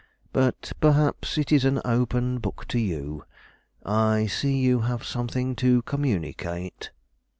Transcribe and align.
But 0.33 0.71
perhaps 0.81 1.37
it 1.37 1.51
is 1.51 1.63
an 1.63 1.79
open 1.85 2.39
book 2.39 2.65
to 2.69 2.79
you. 2.79 3.23
I 3.85 4.25
see 4.25 4.57
you 4.57 4.79
have 4.79 5.03
something 5.03 5.55
to 5.57 5.83
communicate." 5.83 6.89